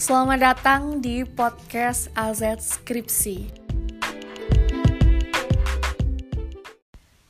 Selamat 0.00 0.40
datang 0.40 1.04
di 1.04 1.20
podcast 1.20 2.08
AZ 2.16 2.40
Skripsi. 2.64 3.44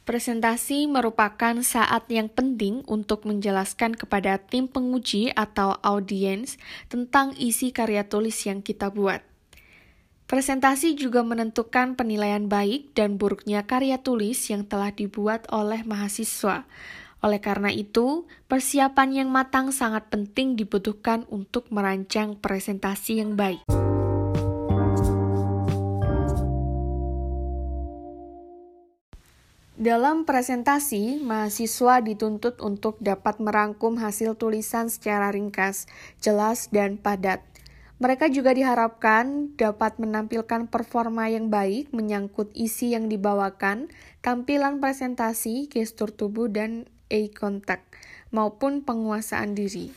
Presentasi 0.07 0.87
merupakan 0.87 1.59
saat 1.67 2.07
yang 2.07 2.31
penting 2.31 2.87
untuk 2.87 3.27
menjelaskan 3.27 3.99
kepada 3.99 4.39
tim 4.39 4.71
penguji 4.71 5.35
atau 5.35 5.75
audiens 5.83 6.55
tentang 6.87 7.35
isi 7.35 7.75
karya 7.75 8.07
tulis 8.07 8.39
yang 8.47 8.63
kita 8.63 8.95
buat. 8.95 9.27
Presentasi 10.31 10.95
juga 10.95 11.27
menentukan 11.27 11.99
penilaian 11.99 12.47
baik 12.47 12.95
dan 12.95 13.19
buruknya 13.19 13.67
karya 13.67 13.99
tulis 13.99 14.39
yang 14.49 14.63
telah 14.65 14.95
dibuat 14.95 15.51
oleh 15.51 15.83
mahasiswa, 15.83 16.65
oleh 17.23 17.39
karena 17.39 17.71
itu, 17.71 18.27
persiapan 18.51 19.23
yang 19.23 19.29
matang 19.31 19.71
sangat 19.71 20.11
penting 20.11 20.59
dibutuhkan 20.59 21.23
untuk 21.31 21.71
merancang 21.71 22.35
presentasi 22.35 23.23
yang 23.23 23.39
baik. 23.39 23.63
Dalam 29.83 30.23
presentasi, 30.27 31.23
mahasiswa 31.23 32.03
dituntut 32.03 32.59
untuk 32.63 32.99
dapat 33.03 33.39
merangkum 33.43 33.99
hasil 33.99 34.39
tulisan 34.39 34.87
secara 34.87 35.31
ringkas, 35.35 35.91
jelas, 36.23 36.71
dan 36.71 36.99
padat. 36.99 37.43
Mereka 38.03 38.35
juga 38.35 38.51
diharapkan 38.51 39.55
dapat 39.55 40.03
menampilkan 40.03 40.67
performa 40.67 41.31
yang 41.31 41.55
baik 41.55 41.95
menyangkut 41.95 42.51
isi 42.55 42.99
yang 42.99 43.07
dibawakan, 43.07 43.91
tampilan 44.27 44.83
presentasi, 44.83 45.71
gestur 45.71 46.11
tubuh, 46.11 46.51
dan 46.51 46.91
eye 47.13 47.29
contact 47.29 47.85
maupun 48.33 48.81
penguasaan 48.81 49.53
diri. 49.53 49.93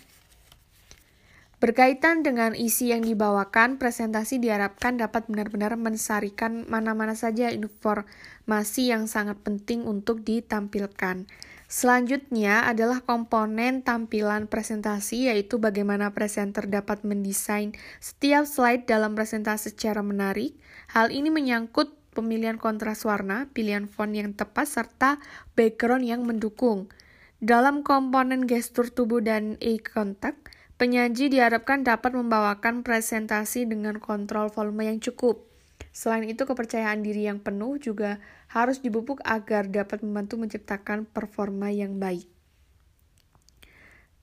Berkaitan 1.63 2.19
dengan 2.21 2.51
isi 2.51 2.91
yang 2.91 3.01
dibawakan, 3.01 3.79
presentasi 3.79 4.43
diharapkan 4.43 4.99
dapat 4.99 5.25
benar-benar 5.31 5.79
mensarikan 5.79 6.67
mana-mana 6.67 7.15
saja 7.15 7.47
informasi 7.47 8.91
yang 8.91 9.07
sangat 9.07 9.39
penting 9.39 9.87
untuk 9.87 10.21
ditampilkan. 10.27 11.25
Selanjutnya 11.65 12.69
adalah 12.69 13.01
komponen 13.01 13.81
tampilan 13.81 14.45
presentasi, 14.45 15.33
yaitu 15.33 15.57
bagaimana 15.57 16.13
presenter 16.13 16.69
dapat 16.69 17.01
mendesain 17.01 17.73
setiap 17.97 18.45
slide 18.45 18.85
dalam 18.85 19.17
presentasi 19.17 19.73
secara 19.73 20.05
menarik. 20.05 20.53
Hal 20.93 21.09
ini 21.09 21.33
menyangkut 21.33 21.95
pemilihan 22.13 22.61
kontras 22.61 23.01
warna, 23.07 23.49
pilihan 23.55 23.89
font 23.89 24.13
yang 24.13 24.37
tepat, 24.37 24.69
serta 24.69 25.17
background 25.57 26.05
yang 26.05 26.21
mendukung. 26.27 26.91
Dalam 27.43 27.83
komponen 27.83 28.47
gestur 28.47 28.87
tubuh 28.87 29.19
dan 29.19 29.59
eye 29.59 29.83
contact, 29.83 30.47
penyaji 30.79 31.27
diharapkan 31.27 31.83
dapat 31.83 32.15
membawakan 32.15 32.79
presentasi 32.79 33.67
dengan 33.67 33.99
kontrol 33.99 34.47
volume 34.47 34.87
yang 34.87 35.03
cukup. 35.03 35.43
Selain 35.91 36.23
itu, 36.23 36.47
kepercayaan 36.47 37.03
diri 37.03 37.27
yang 37.27 37.43
penuh 37.43 37.75
juga 37.75 38.23
harus 38.51 38.79
dibubuk 38.79 39.19
agar 39.27 39.67
dapat 39.67 39.99
membantu 40.03 40.39
menciptakan 40.39 41.03
performa 41.07 41.71
yang 41.71 41.99
baik. 41.99 42.27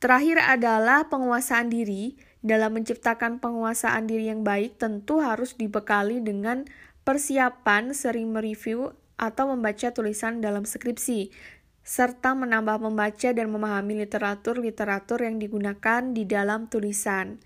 Terakhir 0.00 0.40
adalah 0.40 1.06
penguasaan 1.12 1.68
diri. 1.68 2.16
Dalam 2.42 2.74
menciptakan 2.74 3.38
penguasaan 3.38 4.10
diri 4.10 4.26
yang 4.32 4.42
baik, 4.42 4.74
tentu 4.74 5.22
harus 5.22 5.54
dibekali 5.54 6.18
dengan 6.18 6.66
persiapan 7.06 7.94
sering 7.94 8.34
mereview 8.34 8.90
atau 9.14 9.54
membaca 9.54 9.94
tulisan 9.94 10.42
dalam 10.42 10.66
skripsi, 10.66 11.30
serta 11.82 12.38
menambah 12.38 12.78
membaca 12.78 13.34
dan 13.34 13.50
memahami 13.50 14.06
literatur-literatur 14.06 15.26
yang 15.26 15.42
digunakan 15.42 16.14
di 16.14 16.22
dalam 16.22 16.70
tulisan. 16.70 17.42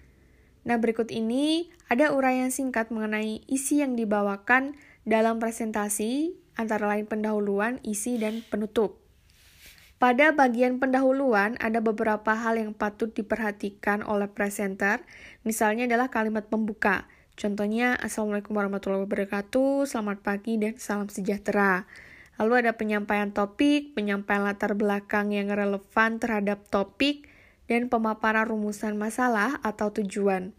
Nah, 0.66 0.76
berikut 0.76 1.08
ini 1.08 1.72
ada 1.88 2.12
uraian 2.12 2.52
singkat 2.52 2.92
mengenai 2.92 3.40
isi 3.48 3.80
yang 3.80 3.96
dibawakan 3.96 4.76
dalam 5.06 5.38
presentasi, 5.40 6.36
antara 6.58 6.90
lain 6.90 7.06
pendahuluan, 7.06 7.78
isi, 7.86 8.18
dan 8.18 8.42
penutup. 8.50 8.98
Pada 9.96 10.34
bagian 10.36 10.76
pendahuluan, 10.76 11.56
ada 11.56 11.80
beberapa 11.80 12.36
hal 12.36 12.60
yang 12.60 12.76
patut 12.76 13.16
diperhatikan 13.16 14.04
oleh 14.04 14.28
presenter, 14.28 15.00
misalnya 15.40 15.88
adalah 15.88 16.12
kalimat 16.12 16.44
pembuka. 16.52 17.08
Contohnya, 17.32 17.96
Assalamualaikum 17.96 18.52
warahmatullahi 18.52 19.08
wabarakatuh, 19.08 19.88
selamat 19.88 20.20
pagi, 20.20 20.60
dan 20.60 20.76
salam 20.76 21.08
sejahtera. 21.08 21.88
Lalu 22.36 22.66
ada 22.66 22.72
penyampaian 22.76 23.32
topik, 23.32 23.96
penyampaian 23.96 24.44
latar 24.44 24.76
belakang 24.76 25.32
yang 25.32 25.48
relevan 25.48 26.20
terhadap 26.20 26.68
topik, 26.68 27.28
dan 27.66 27.90
pemaparan 27.90 28.46
rumusan 28.46 28.94
masalah 28.94 29.58
atau 29.64 29.90
tujuan. 29.90 30.54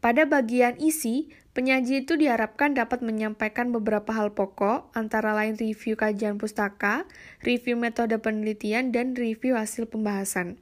Pada 0.00 0.28
bagian 0.28 0.76
isi, 0.78 1.32
penyaji 1.56 2.04
itu 2.04 2.14
diharapkan 2.20 2.76
dapat 2.76 3.00
menyampaikan 3.00 3.72
beberapa 3.72 4.12
hal 4.12 4.36
pokok, 4.36 4.92
antara 4.92 5.32
lain 5.32 5.56
review 5.56 5.96
kajian 5.96 6.36
pustaka, 6.36 7.08
review 7.42 7.74
metode 7.80 8.14
penelitian, 8.20 8.92
dan 8.92 9.16
review 9.16 9.56
hasil 9.56 9.88
pembahasan. 9.88 10.60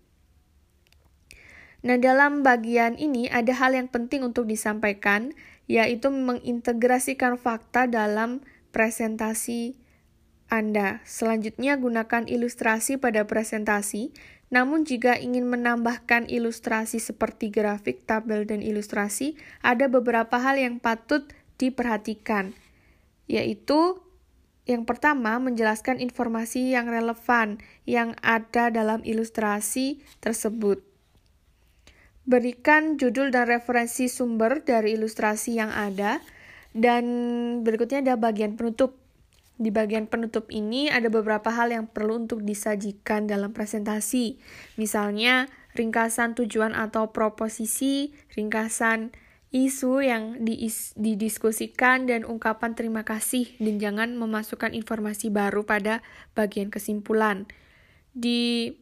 Nah, 1.84 2.00
dalam 2.00 2.40
bagian 2.40 2.96
ini 2.96 3.28
ada 3.28 3.52
hal 3.52 3.76
yang 3.76 3.92
penting 3.92 4.24
untuk 4.24 4.48
disampaikan, 4.48 5.36
yaitu 5.68 6.08
mengintegrasikan 6.08 7.36
fakta 7.36 7.84
dalam 7.84 8.40
presentasi 8.72 9.83
anda. 10.54 11.02
Selanjutnya, 11.02 11.74
gunakan 11.74 12.30
ilustrasi 12.30 13.02
pada 13.02 13.26
presentasi. 13.26 14.14
Namun, 14.54 14.86
jika 14.86 15.18
ingin 15.18 15.50
menambahkan 15.50 16.30
ilustrasi 16.30 17.02
seperti 17.02 17.50
grafik, 17.50 18.06
tabel, 18.06 18.46
dan 18.46 18.62
ilustrasi, 18.62 19.34
ada 19.66 19.90
beberapa 19.90 20.38
hal 20.38 20.62
yang 20.62 20.78
patut 20.78 21.26
diperhatikan, 21.58 22.54
yaitu 23.26 23.98
yang 24.64 24.88
pertama, 24.88 25.36
menjelaskan 25.36 26.00
informasi 26.00 26.72
yang 26.72 26.88
relevan 26.88 27.60
yang 27.84 28.16
ada 28.24 28.72
dalam 28.72 29.04
ilustrasi 29.04 30.00
tersebut. 30.24 30.80
Berikan 32.24 32.96
judul 32.96 33.28
dan 33.28 33.44
referensi 33.44 34.08
sumber 34.08 34.64
dari 34.64 34.96
ilustrasi 34.96 35.60
yang 35.60 35.68
ada, 35.68 36.24
dan 36.72 37.04
berikutnya 37.60 38.00
ada 38.00 38.16
bagian 38.16 38.56
penutup. 38.56 39.03
Di 39.54 39.70
bagian 39.70 40.10
penutup 40.10 40.50
ini 40.50 40.90
ada 40.90 41.06
beberapa 41.06 41.54
hal 41.54 41.70
yang 41.70 41.86
perlu 41.86 42.26
untuk 42.26 42.42
disajikan 42.42 43.30
dalam 43.30 43.54
presentasi. 43.54 44.42
Misalnya, 44.74 45.46
ringkasan 45.78 46.34
tujuan 46.34 46.74
atau 46.74 47.14
proposisi, 47.14 48.10
ringkasan 48.34 49.14
isu 49.54 50.02
yang 50.02 50.42
didiskusikan 50.98 52.10
dan 52.10 52.26
ungkapan 52.26 52.74
terima 52.74 53.06
kasih 53.06 53.54
dan 53.62 53.78
jangan 53.78 54.18
memasukkan 54.18 54.74
informasi 54.74 55.30
baru 55.30 55.62
pada 55.62 56.02
bagian 56.34 56.74
kesimpulan. 56.74 57.46
Di 58.10 58.74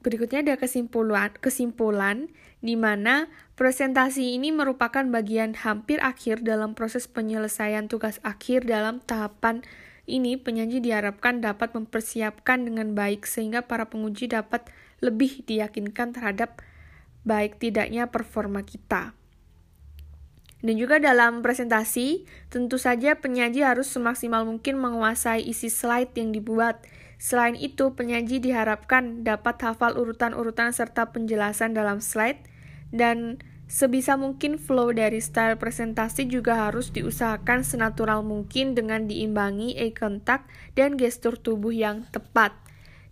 berikutnya 0.00 0.44
ada 0.44 0.54
kesimpulan 0.56 1.32
kesimpulan 1.38 2.32
di 2.60 2.76
mana 2.76 3.28
presentasi 3.56 4.36
ini 4.36 4.52
merupakan 4.52 5.04
bagian 5.08 5.56
hampir 5.56 6.00
akhir 6.00 6.44
dalam 6.44 6.76
proses 6.76 7.08
penyelesaian 7.08 7.88
tugas 7.88 8.20
akhir 8.24 8.64
dalam 8.68 9.00
tahapan 9.04 9.64
ini 10.10 10.34
penyanyi 10.40 10.82
diharapkan 10.82 11.38
dapat 11.38 11.72
mempersiapkan 11.72 12.66
dengan 12.66 12.92
baik 12.98 13.24
sehingga 13.24 13.64
para 13.64 13.86
penguji 13.86 14.26
dapat 14.26 14.66
lebih 14.98 15.46
diyakinkan 15.46 16.12
terhadap 16.12 16.60
baik 17.22 17.60
tidaknya 17.62 18.08
performa 18.10 18.66
kita. 18.66 19.14
Dan 20.60 20.76
juga 20.76 21.00
dalam 21.00 21.40
presentasi, 21.40 22.28
tentu 22.52 22.76
saja 22.76 23.16
penyaji 23.16 23.64
harus 23.64 23.88
semaksimal 23.88 24.44
mungkin 24.44 24.76
menguasai 24.76 25.40
isi 25.40 25.72
slide 25.72 26.12
yang 26.20 26.36
dibuat. 26.36 26.84
Selain 27.20 27.52
itu, 27.52 27.92
penyaji 27.92 28.40
diharapkan 28.40 29.20
dapat 29.28 29.60
hafal 29.60 29.92
urutan-urutan 30.00 30.72
serta 30.72 31.12
penjelasan 31.12 31.76
dalam 31.76 32.00
slide 32.00 32.40
dan 32.96 33.36
sebisa 33.68 34.16
mungkin 34.16 34.56
flow 34.56 34.88
dari 34.90 35.20
style 35.20 35.60
presentasi 35.60 36.32
juga 36.32 36.66
harus 36.66 36.88
diusahakan 36.90 37.60
senatural 37.60 38.24
mungkin 38.24 38.72
dengan 38.72 39.04
diimbangi 39.04 39.76
eye 39.76 39.92
contact 39.92 40.48
dan 40.72 40.96
gestur 40.96 41.36
tubuh 41.36 41.76
yang 41.76 42.08
tepat. 42.08 42.56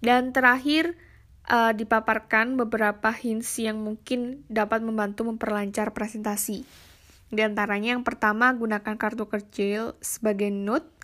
Dan 0.01 0.33
terakhir, 0.33 0.97
uh, 1.45 1.77
dipaparkan 1.77 2.57
beberapa 2.57 3.13
hints 3.13 3.61
yang 3.61 3.77
mungkin 3.85 4.43
dapat 4.49 4.81
membantu 4.81 5.29
memperlancar 5.29 5.93
presentasi. 5.93 6.65
Di 7.29 7.45
antaranya 7.45 7.93
yang 7.93 8.09
pertama, 8.09 8.49
gunakan 8.57 8.97
kartu 8.97 9.29
kecil 9.29 10.01
sebagai 10.01 10.49
note 10.49 10.98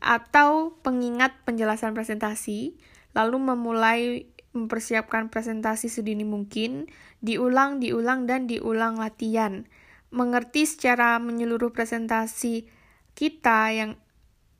atau 0.00 0.74
pengingat 0.80 1.36
penjelasan 1.44 1.92
presentasi, 1.92 2.74
lalu 3.12 3.36
memulai 3.38 4.02
mempersiapkan 4.50 5.30
presentasi 5.30 5.86
sedini 5.86 6.26
mungkin, 6.26 6.90
diulang, 7.22 7.78
diulang, 7.78 8.26
dan 8.26 8.50
diulang 8.50 8.98
latihan. 8.98 9.68
Mengerti 10.10 10.66
secara 10.66 11.22
menyeluruh 11.22 11.70
presentasi 11.70 12.66
kita 13.14 13.70
yang 13.70 13.90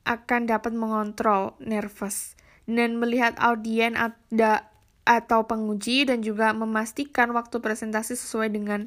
akan 0.07 0.47
dapat 0.47 0.71
mengontrol 0.71 1.59
nervous 1.59 2.39
dan 2.71 3.03
melihat 3.03 3.35
audien 3.43 3.99
ada 3.99 4.71
atau 5.03 5.43
penguji 5.49 6.07
dan 6.07 6.23
juga 6.23 6.55
memastikan 6.55 7.35
waktu 7.35 7.59
presentasi 7.59 8.15
sesuai 8.15 8.55
dengan 8.55 8.87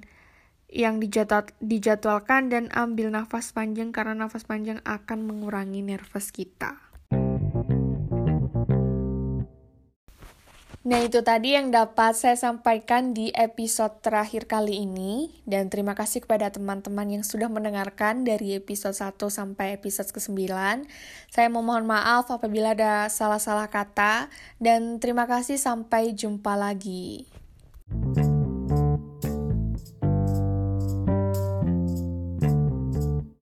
yang 0.74 0.98
dijadwal, 0.98 1.46
dijadwalkan 1.62 2.50
dan 2.50 2.74
ambil 2.74 3.14
nafas 3.14 3.54
panjang 3.54 3.94
karena 3.94 4.26
nafas 4.26 4.44
panjang 4.50 4.82
akan 4.82 5.30
mengurangi 5.30 5.86
nervous 5.86 6.34
kita. 6.34 6.82
Nah, 10.84 11.00
itu 11.00 11.24
tadi 11.24 11.56
yang 11.56 11.72
dapat 11.72 12.12
saya 12.12 12.36
sampaikan 12.36 13.16
di 13.16 13.32
episode 13.32 14.04
terakhir 14.04 14.52
kali 14.52 14.84
ini. 14.84 15.32
Dan 15.48 15.72
terima 15.72 15.96
kasih 15.96 16.28
kepada 16.28 16.52
teman-teman 16.52 17.08
yang 17.08 17.24
sudah 17.24 17.48
mendengarkan 17.48 18.28
dari 18.28 18.60
episode 18.60 18.92
1 18.92 19.16
sampai 19.32 19.80
episode 19.80 20.12
ke-9. 20.12 20.44
Saya 21.32 21.48
memohon 21.48 21.88
maaf 21.88 22.28
apabila 22.28 22.76
ada 22.76 23.08
salah-salah 23.08 23.72
kata. 23.72 24.28
Dan 24.60 25.00
terima 25.00 25.24
kasih 25.24 25.56
sampai 25.56 26.12
jumpa 26.12 26.52
lagi. 26.60 27.32
thank 27.94 28.33